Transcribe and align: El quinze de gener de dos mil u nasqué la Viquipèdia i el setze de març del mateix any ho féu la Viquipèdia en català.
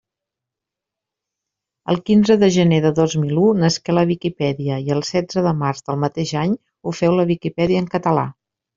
El 1.93 2.01
quinze 2.07 2.37
de 2.45 2.49
gener 2.55 2.81
de 2.87 2.93
dos 3.01 3.15
mil 3.25 3.43
u 3.43 3.51
nasqué 3.65 3.97
la 3.99 4.07
Viquipèdia 4.15 4.81
i 4.89 4.93
el 4.99 5.07
setze 5.13 5.47
de 5.51 5.55
març 5.63 5.89
del 5.89 6.05
mateix 6.09 6.37
any 6.49 6.61
ho 6.83 6.99
féu 7.03 7.19
la 7.23 7.31
Viquipèdia 7.37 7.87
en 7.89 7.97
català. 7.97 8.31